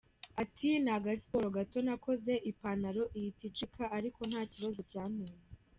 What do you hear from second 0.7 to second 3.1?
“Ni agasiporo gato nakoze ipantaro